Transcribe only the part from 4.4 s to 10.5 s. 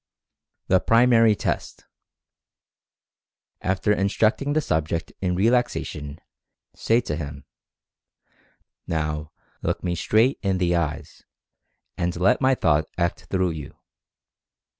the subject in relaxation, say to him: "Now, look me straight